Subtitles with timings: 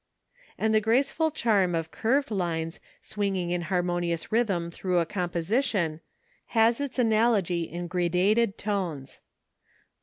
[0.57, 6.01] And the graceful charm of curved lines swinging in harmonious rhythm through a composition
[6.57, 9.21] has its analogy in gradated tones.